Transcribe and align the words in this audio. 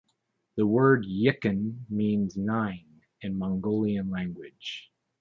The 0.55 0.65
word 0.65 1.05
Yichun 1.05 1.87
means 1.87 2.35
"nine" 2.35 3.03
in 3.21 3.37
Mongolian 3.37 4.09
language. 4.09 4.91